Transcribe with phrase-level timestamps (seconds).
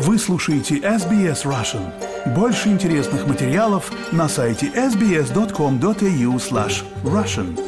[0.00, 1.92] Вы слушаете SBS Russian.
[2.32, 7.58] Больше интересных материалов на сайте sbs.com.au slash russian.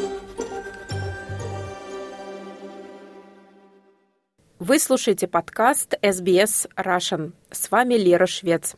[4.60, 7.32] Вы слушаете подкаст SBS Russian.
[7.50, 8.76] С вами Лера Швец.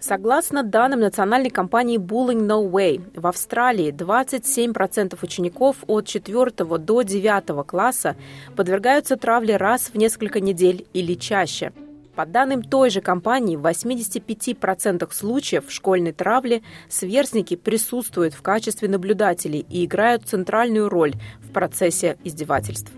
[0.00, 7.66] Согласно данным национальной компании Bullying No Way, в Австралии 27% учеников от 4 до 9
[7.66, 8.16] класса
[8.56, 11.74] подвергаются травле раз в несколько недель или чаще.
[12.16, 19.66] По данным той же компании, в 85% случаев школьной травли сверстники присутствуют в качестве наблюдателей
[19.68, 22.90] и играют центральную роль в процессе издевательств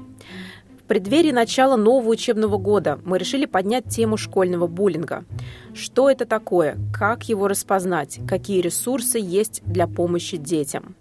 [0.93, 3.01] преддверии начала нового учебного года.
[3.07, 5.25] Мы решили поднять тему школьного буллинга.
[5.73, 10.95] Что это такое, как его распознать, какие ресурсы есть для помощи детям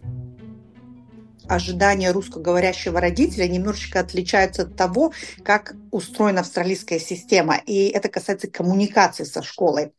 [1.48, 5.14] ожидания русскоговорящего родителя немножечко отличаются от того,
[5.44, 7.58] как устроена австралийская система.
[7.66, 9.94] И это касается коммуникации со школой.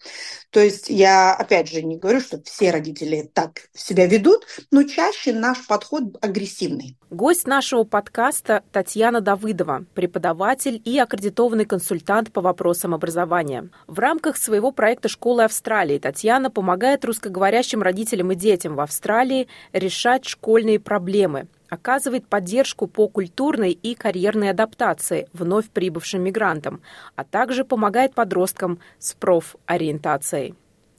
[0.51, 5.33] То есть я, опять же, не говорю, что все родители так себя ведут, но чаще
[5.33, 6.97] наш подход агрессивный.
[7.09, 13.69] Гость нашего подкаста Татьяна Давыдова, преподаватель и аккредитованный консультант по вопросам образования.
[13.87, 20.25] В рамках своего проекта «Школы Австралии» Татьяна помогает русскоговорящим родителям и детям в Австралии решать
[20.25, 21.42] школьные проблемы,
[21.73, 26.83] оказывает поддержку по культурной и карьерной адаптации вновь прибывшим мигрантам,
[27.17, 30.55] а также помогает подросткам с профориентацией.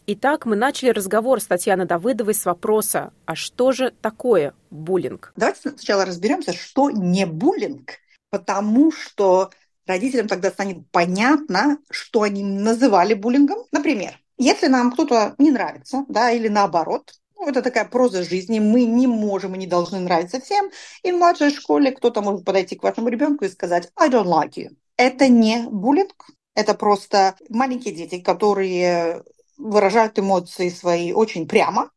[0.08, 5.32] Итак, мы начали разговор с Татьяной Давыдовой с вопроса, а что же такое буллинг?
[5.36, 7.92] Давайте сначала разберемся, что не буллинг,
[8.32, 9.52] потому что
[9.86, 13.60] родителям тогда станет понятно, что они называли буллингом.
[13.72, 18.86] Например, если нам кто-то не нравится, да, или наоборот, ну, это такая проза жизни, мы
[18.86, 20.72] не можем и не должны нравиться всем,
[21.04, 24.54] и в младшей школе кто-то может подойти к вашему ребенку и сказать «I don't like
[24.56, 24.70] you».
[24.96, 29.24] Это не буллинг, это просто маленькие дети, которые
[29.58, 31.92] выражают эмоции свои очень прямо,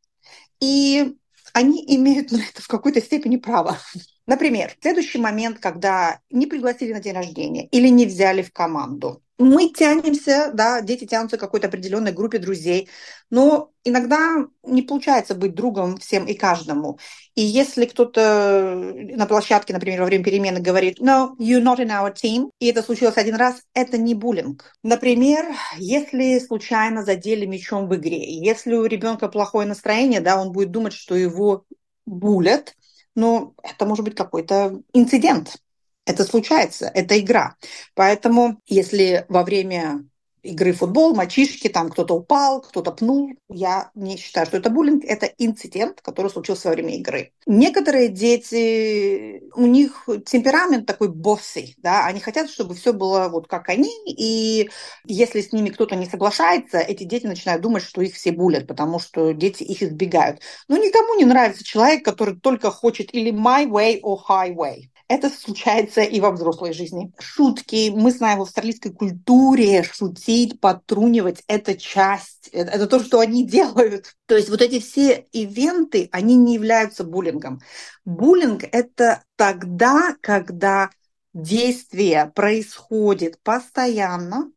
[0.60, 1.14] и
[1.52, 3.78] они имеют на это в какой-то степени право.
[4.26, 9.68] Например, следующий момент, когда не пригласили на день рождения или не взяли в команду, мы
[9.68, 12.88] тянемся, да, дети тянутся к какой-то определенной группе друзей,
[13.28, 16.98] но иногда не получается быть другом всем и каждому.
[17.34, 22.14] И если кто-то на площадке, например, во время перемены говорит «No, you're not in our
[22.14, 24.72] team», и это случилось один раз, это не буллинг.
[24.82, 25.44] Например,
[25.76, 30.94] если случайно задели мячом в игре, если у ребенка плохое настроение, да, он будет думать,
[30.94, 31.64] что его
[32.06, 32.74] булят,
[33.14, 35.56] но это может быть какой-то инцидент.
[36.06, 37.56] Это случается, это игра.
[37.94, 40.04] Поэтому если во время
[40.46, 43.30] игры в футбол, мальчишки, там кто-то упал, кто-то пнул.
[43.48, 47.32] Я не считаю, что это буллинг, это инцидент, который случился во время игры.
[47.46, 53.68] Некоторые дети, у них темперамент такой боссы, да, они хотят, чтобы все было вот как
[53.68, 54.70] они, и
[55.04, 58.98] если с ними кто-то не соглашается, эти дети начинают думать, что их все булят, потому
[58.98, 60.40] что дети их избегают.
[60.68, 64.84] Но никому не нравится человек, который только хочет или my way or highway.
[65.08, 67.12] Это случается и во взрослой жизни.
[67.20, 67.90] Шутки.
[67.94, 74.16] Мы знаем в австралийской культуре шутить, потрунивать– это часть, это, это то, что они делают.
[74.26, 77.60] То есть вот эти все ивенты, они не являются буллингом.
[78.04, 80.90] Буллинг– это тогда, когда
[81.32, 84.50] действие происходит постоянно,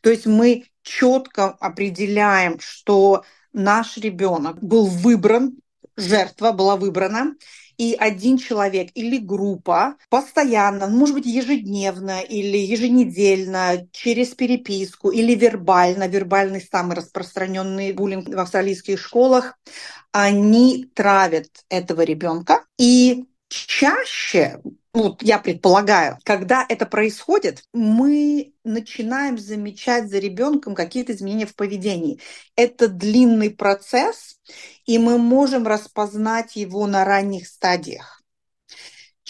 [0.00, 5.58] то есть мы четко определяем, что наш ребенок был выбран,
[5.96, 7.34] жертва была выбрана,
[7.80, 16.06] и один человек или группа постоянно, может быть, ежедневно или еженедельно, через переписку или вербально,
[16.06, 19.54] вербальный самый распространенный буллинг в австралийских школах,
[20.12, 22.66] они травят этого ребенка.
[22.76, 24.60] И чаще,
[24.92, 32.20] вот я предполагаю, когда это происходит, мы начинаем замечать за ребенком какие-то изменения в поведении.
[32.56, 34.40] Это длинный процесс,
[34.86, 38.19] и мы можем распознать его на ранних стадиях.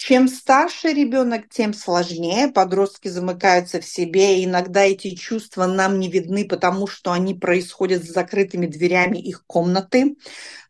[0.03, 2.49] Чем старше ребенок, тем сложнее.
[2.49, 8.03] Подростки замыкаются в себе, и иногда эти чувства нам не видны, потому что они происходят
[8.03, 10.17] с закрытыми дверями их комнаты.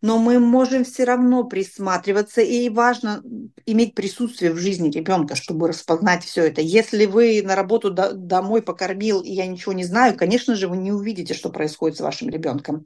[0.03, 3.23] Но мы можем все равно присматриваться, и важно
[3.67, 6.61] иметь присутствие в жизни ребенка, чтобы распознать все это.
[6.61, 10.91] Если вы на работу домой покормил, и я ничего не знаю, конечно же, вы не
[10.91, 12.85] увидите, что происходит с вашим ребенком.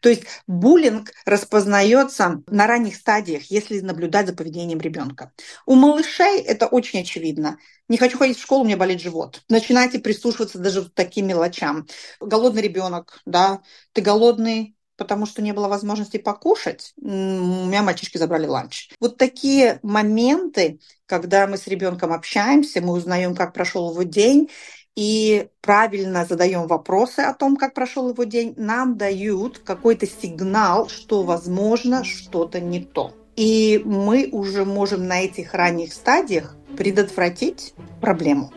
[0.00, 5.32] То есть буллинг распознается на ранних стадиях, если наблюдать за поведением ребенка.
[5.66, 7.58] У малышей это очень очевидно.
[7.88, 9.42] Не хочу ходить в школу, у меня болит живот.
[9.48, 11.86] Начинайте прислушиваться даже к таким мелочам.
[12.20, 13.62] Голодный ребенок, да,
[13.92, 16.92] ты голодный, потому что не было возможности покушать.
[16.96, 18.90] У меня мальчишки забрали ланч.
[19.00, 24.48] Вот такие моменты, когда мы с ребенком общаемся, мы узнаем, как прошел его день,
[24.94, 31.22] и правильно задаем вопросы о том, как прошел его день, нам дают какой-то сигнал, что,
[31.22, 33.14] возможно, что-то не то.
[33.36, 38.52] И мы уже можем на этих ранних стадиях предотвратить проблему.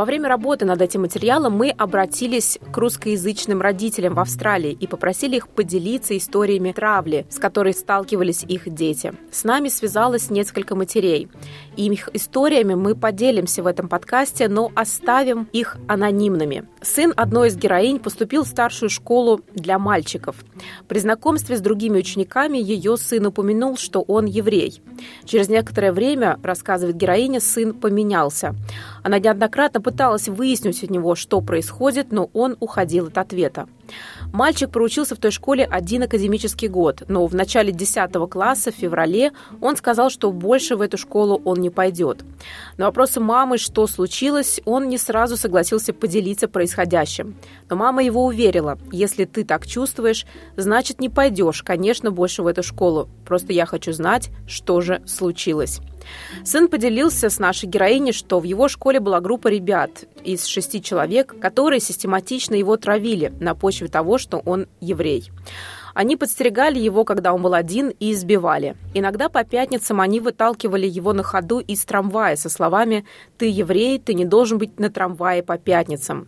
[0.00, 5.36] Во время работы над этим материалом мы обратились к русскоязычным родителям в Австралии и попросили
[5.36, 9.12] их поделиться историями травли, с которой сталкивались их дети.
[9.30, 11.28] С нами связалось несколько матерей.
[11.76, 16.64] И их историями мы поделимся в этом подкасте, но оставим их анонимными.
[16.80, 20.36] Сын одной из героинь поступил в старшую школу для мальчиков.
[20.88, 24.80] При знакомстве с другими учениками ее сын упомянул, что он еврей.
[25.26, 28.54] Через некоторое время, рассказывает героиня, сын поменялся.
[29.02, 33.66] Она неоднократно пыталась выяснить у него, что происходит, но он уходил от ответа.
[34.32, 39.32] Мальчик проучился в той школе один академический год, но в начале 10 класса, в феврале,
[39.60, 42.24] он сказал, что больше в эту школу он не пойдет.
[42.76, 47.36] На вопросы мамы, что случилось, он не сразу согласился поделиться происходящим.
[47.68, 50.26] Но мама его уверила, если ты так чувствуешь,
[50.56, 53.08] значит не пойдешь, конечно, больше в эту школу.
[53.26, 55.80] Просто я хочу знать, что же случилось.
[56.44, 61.38] Сын поделился с нашей героиней, что в его школе была группа ребят из шести человек,
[61.40, 65.30] которые систематично его травили на почве того, что он еврей.
[66.00, 68.74] Они подстерегали его, когда он был один, и избивали.
[68.94, 73.04] Иногда по пятницам они выталкивали его на ходу из трамвая со словами
[73.36, 76.26] «Ты еврей, ты не должен быть на трамвае по пятницам».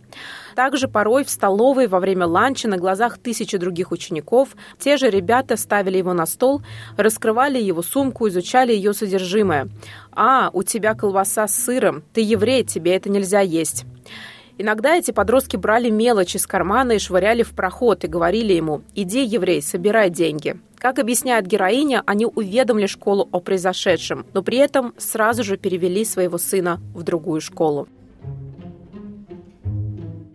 [0.53, 5.57] Также порой в столовой во время ланча на глазах тысячи других учеников те же ребята
[5.57, 6.61] ставили его на стол,
[6.95, 9.69] раскрывали его сумку, изучали ее содержимое.
[10.11, 13.85] «А, у тебя колбаса с сыром, ты еврей, тебе это нельзя есть».
[14.59, 19.23] Иногда эти подростки брали мелочь из кармана и швыряли в проход и говорили ему «Иди,
[19.23, 20.59] еврей, собирай деньги».
[20.77, 26.37] Как объясняет героиня, они уведомили школу о произошедшем, но при этом сразу же перевели своего
[26.37, 27.87] сына в другую школу.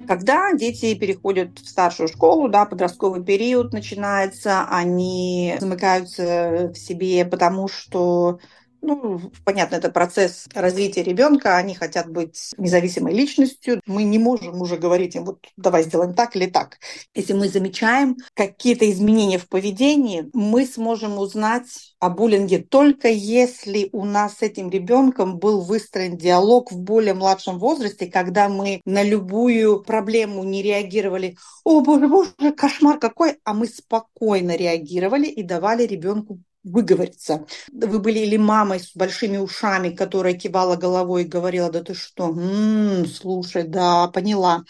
[0.09, 7.69] Когда дети переходят в старшую школу, да, подростковый период начинается, они замыкаются в себе, потому
[7.69, 8.39] что
[8.81, 13.81] ну, понятно, это процесс развития ребенка, они хотят быть независимой личностью.
[13.87, 16.79] Мы не можем уже говорить им, вот давай сделаем так или так.
[17.15, 24.05] Если мы замечаем какие-то изменения в поведении, мы сможем узнать о буллинге только если у
[24.05, 29.83] нас с этим ребенком был выстроен диалог в более младшем возрасте, когда мы на любую
[29.83, 36.41] проблему не реагировали, о боже, боже, кошмар какой, а мы спокойно реагировали и давали ребенку
[36.69, 37.47] выговориться.
[37.73, 42.29] Вы были или мамой с большими ушами, которая кивала головой и говорила, да ты что,
[42.29, 44.65] м-м, слушай, да, поняла.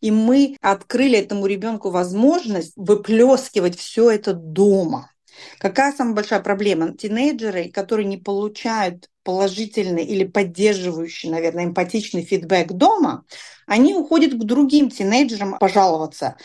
[0.00, 5.10] И мы открыли этому ребенку возможность выплескивать все это дома.
[5.58, 6.96] Какая самая большая проблема?
[6.96, 13.24] Тинейджеры, которые не получают положительный или поддерживающий, наверное, эмпатичный фидбэк дома,
[13.66, 16.36] они уходят к другим тинейджерам пожаловаться.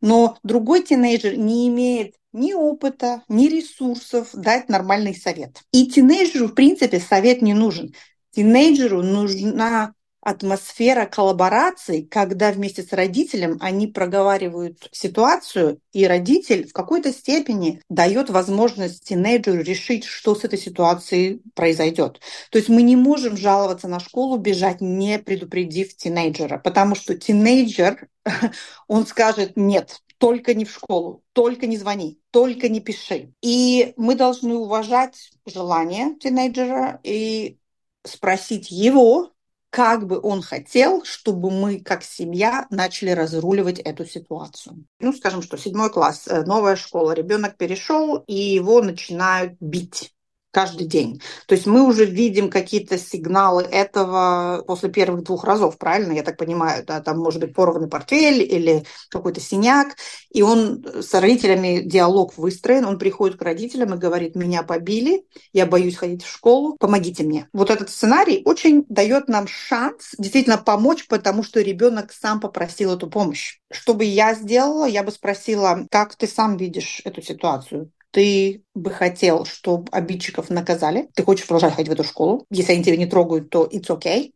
[0.00, 5.62] Но другой тинейджер не имеет ни опыта, ни ресурсов дать нормальный совет.
[5.72, 7.94] И тинейджеру, в принципе, совет не нужен.
[8.32, 17.12] Тинейджеру нужна атмосфера коллаборации, когда вместе с родителем они проговаривают ситуацию, и родитель в какой-то
[17.12, 22.20] степени дает возможность тинейджеру решить, что с этой ситуацией произойдет.
[22.50, 28.08] То есть мы не можем жаловаться на школу, бежать, не предупредив тинейджера, потому что тинейджер,
[28.88, 33.32] он скажет, нет, только не в школу, только не звони, только не пиши.
[33.40, 37.58] И мы должны уважать желание тинейджера и
[38.04, 39.32] спросить его,
[39.70, 44.86] как бы он хотел, чтобы мы как семья начали разруливать эту ситуацию.
[44.98, 50.14] Ну, скажем, что седьмой класс, э, новая школа, ребенок перешел, и его начинают бить
[50.50, 51.20] каждый день.
[51.46, 56.12] То есть мы уже видим какие-то сигналы этого после первых двух разов, правильно?
[56.12, 59.96] Я так понимаю, да, там может быть порванный портфель или какой-то синяк,
[60.30, 65.66] и он с родителями диалог выстроен, он приходит к родителям и говорит, меня побили, я
[65.66, 67.48] боюсь ходить в школу, помогите мне.
[67.52, 73.08] Вот этот сценарий очень дает нам шанс действительно помочь, потому что ребенок сам попросил эту
[73.08, 73.58] помощь.
[73.70, 77.90] Что бы я сделала, я бы спросила, как ты сам видишь эту ситуацию?
[78.18, 82.82] Ты бы хотел, чтобы обидчиков наказали, ты хочешь продолжать ходить в эту школу, если они
[82.82, 84.32] тебя не трогают, то it's okay,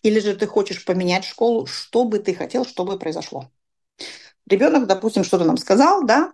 [0.00, 3.50] или же ты хочешь поменять школу, что бы ты хотел, чтобы произошло.
[4.48, 6.32] Ребенок, допустим, что-то нам сказал, да,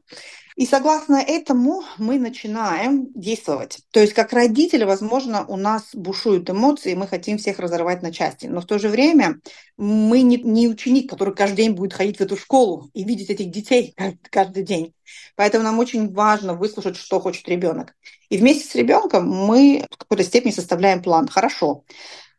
[0.57, 3.81] и согласно этому мы начинаем действовать.
[3.91, 8.47] То есть как родители, возможно, у нас бушуют эмоции, мы хотим всех разорвать на части.
[8.47, 9.41] Но в то же время
[9.77, 13.51] мы не, не ученик, который каждый день будет ходить в эту школу и видеть этих
[13.51, 13.95] детей
[14.31, 14.95] каждый день.
[15.35, 17.95] Поэтому нам очень важно выслушать, что хочет ребенок.
[18.29, 21.27] И вместе с ребенком мы в какой-то степени составляем план.
[21.27, 21.85] Хорошо,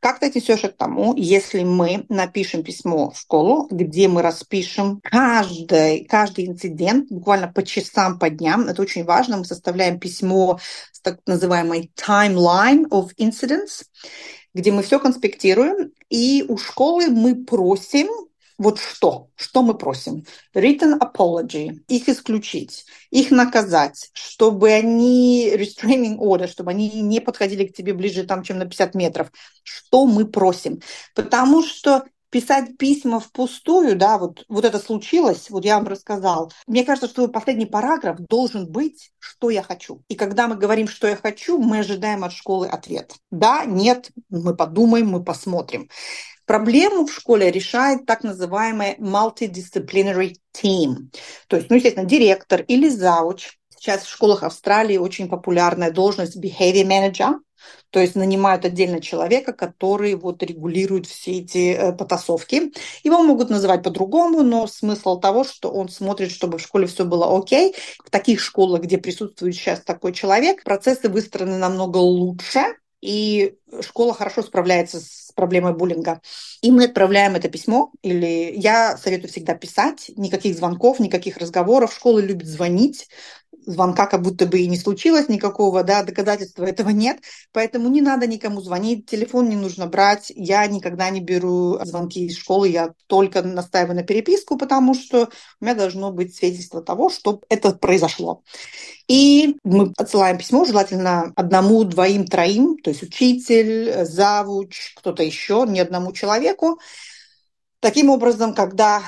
[0.06, 6.06] Как ты отнесешься к тому, если мы напишем письмо в школу, где мы распишем каждый,
[6.06, 8.68] каждый инцидент буквально по часам, по дням.
[8.68, 9.38] Это очень важно.
[9.38, 10.60] Мы составляем письмо
[10.92, 13.86] с так называемой timeline of incidents,
[14.54, 18.08] где мы все конспектируем, и у школы мы просим
[18.58, 19.30] вот что?
[19.36, 20.26] Что мы просим?
[20.54, 21.80] Written apology.
[21.88, 28.24] Их исключить, их наказать, чтобы они restraining order, чтобы они не подходили к тебе ближе,
[28.24, 29.32] там, чем на 50 метров.
[29.64, 30.82] Что мы просим?
[31.14, 36.52] Потому что писать письма впустую, да, вот, вот это случилось, вот я вам рассказал.
[36.68, 40.04] Мне кажется, что последний параграф должен быть «что я хочу».
[40.10, 43.14] И когда мы говорим «что я хочу», мы ожидаем от школы ответ.
[43.32, 45.90] Да, нет, мы подумаем, мы посмотрим.
[46.46, 51.10] Проблему в школе решает так называемый multidisciplinary team.
[51.48, 53.58] То есть, ну, естественно, директор или зауч.
[53.70, 57.34] Сейчас в школах Австралии очень популярная должность behavior manager,
[57.90, 62.74] то есть нанимают отдельно человека, который вот регулирует все эти э, потасовки.
[63.04, 67.38] Его могут называть по-другому, но смысл того, что он смотрит, чтобы в школе все было
[67.38, 67.76] окей.
[68.04, 74.42] В таких школах, где присутствует сейчас такой человек, процессы выстроены намного лучше, и школа хорошо
[74.42, 76.22] справляется с проблемой буллинга.
[76.62, 81.94] И мы отправляем это письмо, или я советую всегда писать, никаких звонков, никаких разговоров.
[81.94, 83.08] Школа любит звонить,
[83.66, 87.18] звонка как будто бы и не случилось никакого, да, доказательства этого нет,
[87.52, 92.38] поэтому не надо никому звонить, телефон не нужно брать, я никогда не беру звонки из
[92.38, 95.30] школы, я только настаиваю на переписку, потому что
[95.60, 98.44] у меня должно быть свидетельство того, что это произошло.
[99.08, 103.55] И мы отсылаем письмо, желательно одному, двоим, троим, то есть учитель,
[104.06, 106.80] завуч, кто-то еще, не одному человеку.
[107.80, 109.04] Таким образом, когда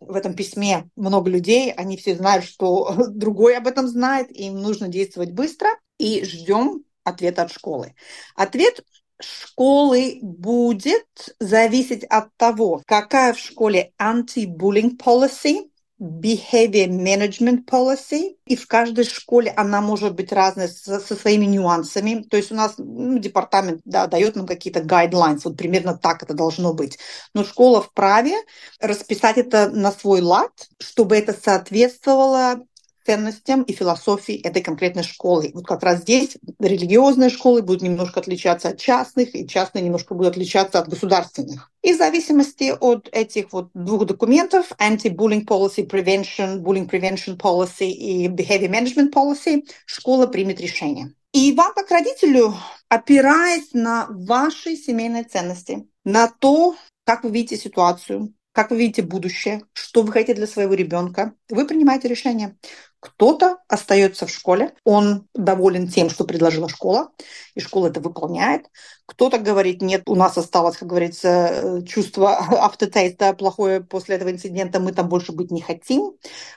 [0.00, 4.56] в этом письме много людей, они все знают, что другой об этом знает, и им
[4.56, 5.68] нужно действовать быстро,
[5.98, 7.94] и ждем ответа от школы.
[8.34, 8.84] Ответ
[9.20, 11.06] школы будет
[11.38, 15.70] зависеть от того, какая в школе anti-bullying policy,
[16.02, 22.24] behavior management policy, и в каждой школе она может быть разной со, со своими нюансами.
[22.28, 26.34] То есть у нас ну, департамент да, дает нам какие-то guidelines, вот примерно так это
[26.34, 26.98] должно быть.
[27.34, 28.34] Но школа вправе
[28.80, 32.64] расписать это на свой лад, чтобы это соответствовало
[33.04, 35.50] ценностям и философии этой конкретной школы.
[35.54, 40.32] Вот как раз здесь религиозные школы будут немножко отличаться от частных, и частные немножко будут
[40.32, 41.70] отличаться от государственных.
[41.82, 48.28] И в зависимости от этих вот двух документов, Anti-Bullying Policy Prevention, Bullying Prevention Policy и
[48.28, 51.14] Behavior Management Policy, школа примет решение.
[51.32, 52.54] И вам, как родителю,
[52.88, 59.62] опираясь на ваши семейные ценности, на то, как вы видите ситуацию, как вы видите будущее,
[59.72, 62.56] что вы хотите для своего ребенка, вы принимаете решение.
[63.02, 67.10] Кто-то остается в школе, он доволен тем, что предложила школа,
[67.56, 68.66] и школа это выполняет.
[69.06, 72.38] Кто-то говорит, нет, у нас осталось, как говорится, э, чувство
[73.18, 76.12] да, плохое после этого инцидента, мы там больше быть не хотим,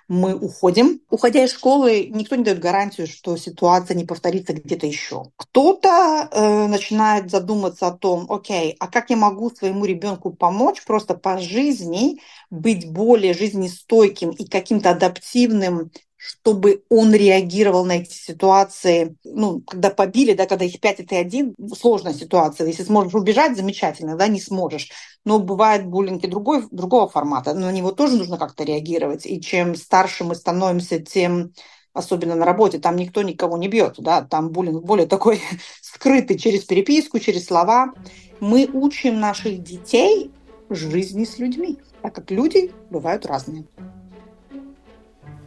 [0.08, 1.02] мы уходим.
[1.10, 5.32] Уходя из школы, никто не дает гарантию, что ситуация не повторится где-то еще.
[5.38, 11.16] Кто-то э, начинает задуматься о том, окей, а как я могу своему ребенку помочь просто
[11.16, 12.22] по жизни
[12.52, 15.90] быть более жизнестойким и каким-то адаптивным
[16.26, 19.16] чтобы он реагировал на эти ситуации.
[19.24, 22.68] Ну, когда побили, да, когда их пять, и ты один, сложная ситуация.
[22.68, 24.92] Если сможешь убежать, замечательно, да, не сможешь.
[25.24, 27.54] Но бывает буллинг и другой, другого формата.
[27.54, 29.26] На него тоже нужно как-то реагировать.
[29.26, 31.54] И чем старше мы становимся, тем
[31.94, 35.42] особенно на работе, там никто никого не бьет, да, там буллинг более такой
[35.82, 37.94] скрытый через переписку, через слова.
[38.42, 40.30] Мы учим наших детей
[40.70, 43.66] жизни с людьми, так как люди бывают разные.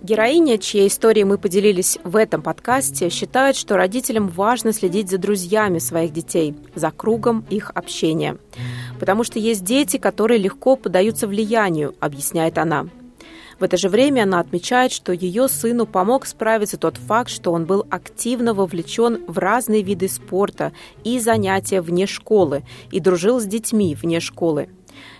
[0.09, 5.81] Героиня, чьей историей мы поделились в этом подкасте, считает, что родителям важно следить за друзьями
[5.81, 8.39] своих детей, за кругом их общения.
[8.99, 12.87] Потому что есть дети, которые легко поддаются влиянию, объясняет она.
[13.61, 17.67] В это же время она отмечает, что ее сыну помог справиться тот факт, что он
[17.67, 20.73] был активно вовлечен в разные виды спорта
[21.05, 24.71] и занятия вне школы и дружил с детьми вне школы.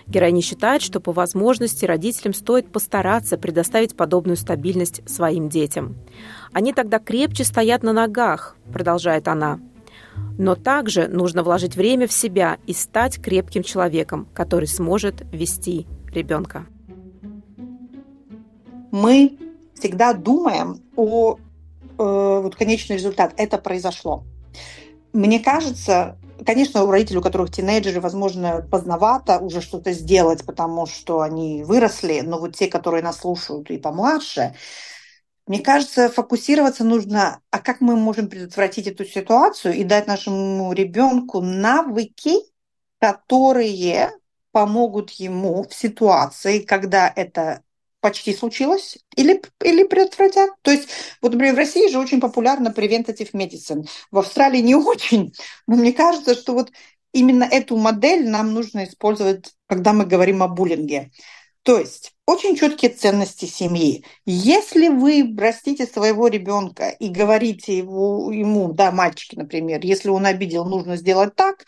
[0.07, 5.97] Героиня считает, что по возможности родителям стоит постараться предоставить подобную стабильность своим детям.
[6.51, 9.59] Они тогда крепче стоят на ногах, продолжает она.
[10.37, 16.65] Но также нужно вложить время в себя и стать крепким человеком, который сможет вести ребенка.
[18.91, 19.37] Мы
[19.75, 21.37] всегда думаем о э,
[21.97, 23.33] вот конечный результат.
[23.37, 24.23] Это произошло.
[25.13, 31.21] Мне кажется, Конечно, у родителей, у которых тинейджеры, возможно, поздновато уже что-то сделать, потому что
[31.21, 34.55] они выросли, но вот те, которые нас слушают и помладше,
[35.47, 41.41] мне кажется, фокусироваться нужно, а как мы можем предотвратить эту ситуацию и дать нашему ребенку
[41.41, 42.35] навыки
[42.99, 44.11] которые
[44.51, 47.63] помогут ему в ситуации, когда это
[48.01, 50.51] почти случилось или, или предотвратят.
[50.61, 50.89] То есть,
[51.21, 53.87] вот, например, в России же очень популярна preventative medicine.
[54.11, 55.33] В Австралии не очень.
[55.67, 56.71] Но мне кажется, что вот
[57.11, 61.11] именно эту модель нам нужно использовать, когда мы говорим о буллинге.
[61.63, 64.05] То есть очень четкие ценности семьи.
[64.25, 70.65] Если вы растите своего ребенка и говорите его, ему, да, мальчики, например, если он обидел,
[70.65, 71.65] нужно сделать так,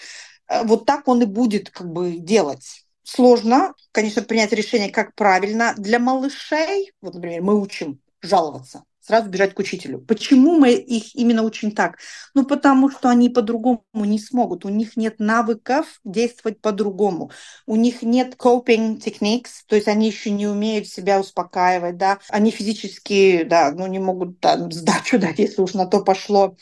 [0.48, 2.81] э, вот так он и будет как бы делать.
[3.03, 5.74] Сложно, конечно, принять решение, как правильно.
[5.77, 10.00] Для малышей, вот, например, мы учим жаловаться сразу бежать к учителю.
[10.00, 11.98] Почему мы их именно учим так?
[12.34, 14.63] Ну, потому что они по-другому не смогут.
[14.63, 17.31] У них нет навыков действовать по-другому.
[17.65, 22.20] У них нет coping techniques, то есть они еще не умеют себя успокаивать, да.
[22.29, 26.55] Они физически, да, ну, не могут да, сдачу дать, если уж на то пошло.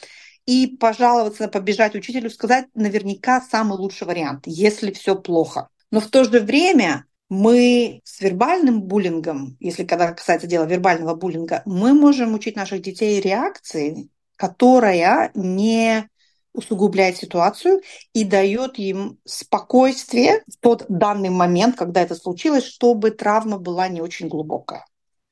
[0.45, 5.69] И пожаловаться, побежать учителю, сказать наверняка самый лучший вариант, если все плохо.
[5.91, 11.61] Но в то же время мы с вербальным буллингом, если когда касается дела вербального буллинга,
[11.65, 16.09] мы можем учить наших детей реакции, которая не
[16.53, 17.81] усугубляет ситуацию
[18.13, 24.27] и дает им спокойствие под данный момент, когда это случилось, чтобы травма была не очень
[24.27, 24.85] глубокая.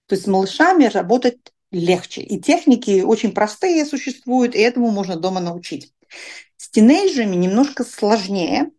[0.06, 1.40] То есть с малышами работать
[1.72, 2.22] легче.
[2.22, 5.94] И техники очень простые существуют, и этому можно дома научить.
[6.56, 8.72] С тинейджерами немножко сложнее,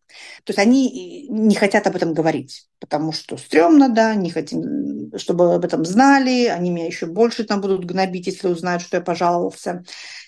[0.45, 5.55] то есть они не хотят об этом говорить, потому что стрёмно, да, не хотим, чтобы
[5.55, 9.85] об этом знали, они меня еще больше там будут гнобить, если узнают, что я пожаловался.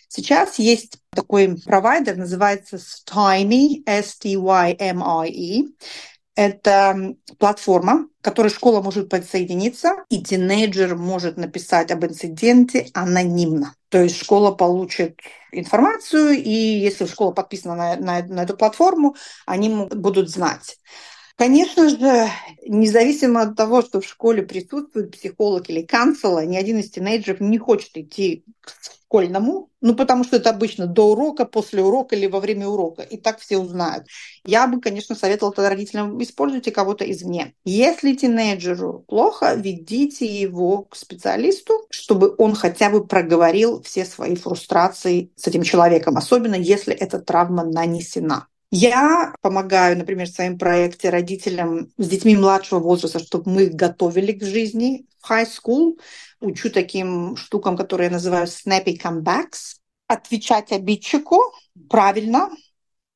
[0.08, 5.64] Сейчас есть такой провайдер, называется Stymy, S-T-Y-M-I-E.
[6.40, 13.74] Это платформа, к которой школа может подсоединиться, и тинейджер может написать об инциденте анонимно.
[13.90, 15.20] То есть школа получит
[15.52, 20.78] информацию, и если школа подписана на, на, на эту платформу, они будут знать.
[21.40, 22.28] Конечно же,
[22.66, 27.56] независимо от того, что в школе присутствует психолог или канцела, ни один из тинейджеров не
[27.56, 32.40] хочет идти к школьному, ну, потому что это обычно до урока, после урока или во
[32.40, 34.04] время урока, и так все узнают.
[34.44, 37.54] Я бы, конечно, советовала тогда родителям, используйте кого-то извне.
[37.64, 45.32] Если тинейджеру плохо, ведите его к специалисту, чтобы он хотя бы проговорил все свои фрустрации
[45.36, 48.49] с этим человеком, особенно если эта травма нанесена.
[48.70, 54.32] Я помогаю, например, в своем проекте родителям с детьми младшего возраста, чтобы мы их готовили
[54.32, 55.98] к жизни в high school.
[56.40, 59.78] Учу таким штукам, которые я называю snappy comebacks.
[60.06, 61.38] Отвечать обидчику
[61.88, 62.50] правильно,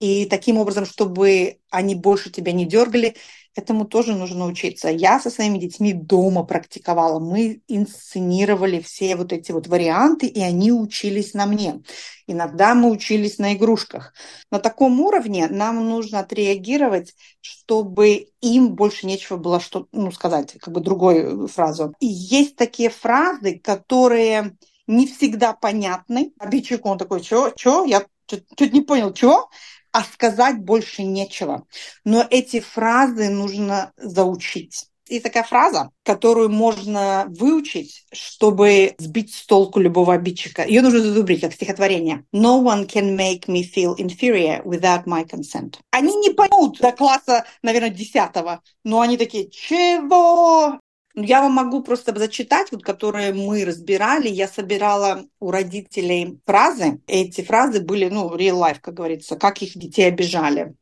[0.00, 3.16] и таким образом, чтобы они больше тебя не дергали,
[3.56, 4.88] Этому тоже нужно учиться.
[4.88, 7.20] Я со своими детьми дома практиковала.
[7.20, 11.82] Мы инсценировали все вот эти вот варианты, и они учились на мне.
[12.26, 14.12] Иногда мы учились на игрушках.
[14.50, 20.74] На таком уровне нам нужно отреагировать, чтобы им больше нечего было что, ну, сказать, как
[20.74, 21.94] бы другую фразу.
[22.00, 24.56] И есть такие фразы, которые
[24.88, 26.32] не всегда понятны.
[26.38, 29.48] Обидчик, он такой, что, что, я чуть не понял, чего?
[29.94, 31.68] А сказать больше нечего.
[32.04, 34.88] Но эти фразы нужно заучить.
[35.08, 40.66] Есть такая фраза, которую можно выучить, чтобы сбить с толку любого обидчика.
[40.66, 42.24] Ее нужно зазубрить, как стихотворение.
[42.32, 45.74] No one can make me feel inferior without my consent.
[45.92, 50.80] Они не поймут до класса, наверное, десятого, но они такие, чего?
[51.16, 54.28] Я вам могу просто зачитать, вот, которые мы разбирали.
[54.28, 57.00] Я собирала у родителей фразы.
[57.06, 60.74] Эти фразы были, ну, real life, как говорится, как их детей обижали.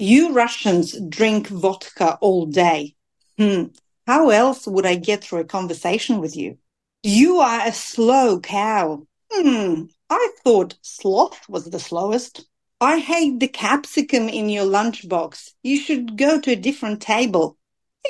[0.00, 2.96] You Russians drink vodka all day.
[3.38, 3.70] Hmm.
[4.04, 6.58] How else would I get through a conversation with you?
[7.04, 9.06] You are a slow cow.
[9.32, 9.84] Hmm.
[10.10, 12.46] I thought sloth was the slowest.
[12.80, 15.52] I hate the capsicum in your lunchbox.
[15.62, 17.56] You should go to a different table.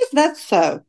[0.00, 0.82] Is that so?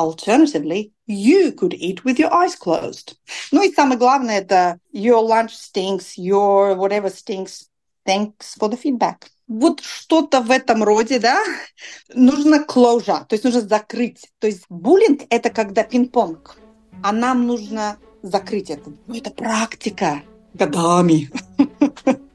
[0.00, 3.16] Alternatively, you could eat with your eyes closed.
[3.52, 7.66] Ну и самое главное это your lunch stinks, your whatever stinks.
[8.06, 9.28] Thanks for the feedback.
[9.46, 11.44] Вот что-то в этом роде, да,
[12.14, 14.26] нужно closure, то есть нужно закрыть.
[14.38, 16.56] То есть буллинг– это когда пинг-понг,
[17.02, 18.90] а нам нужно закрыть это.
[19.06, 20.22] Ну, это практика
[20.54, 21.30] годами.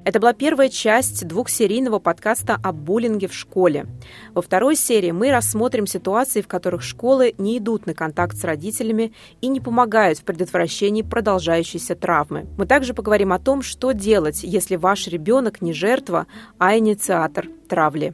[0.06, 3.88] Это была первая часть двухсерийного подкаста о буллинге в школе.
[4.36, 9.14] Во второй серии мы рассмотрим ситуации, в которых школы не идут на контакт с родителями
[9.42, 12.46] и не помогают в предотвращении продолжающейся травмы.
[12.56, 16.28] Мы также поговорим о том, что делать, если ваш ребенок не жертва,
[16.60, 18.14] а инициатор травли.